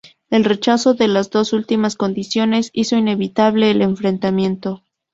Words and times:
El 0.31 0.45
rechazo 0.45 0.95
de 0.95 1.07
las 1.07 1.29
dos 1.29 1.53
últimas 1.53 1.95
condiciones 1.95 2.71
hizo 2.73 2.95
inevitable 2.95 3.69
el 3.69 3.83
enfrentamiento. 3.83 4.81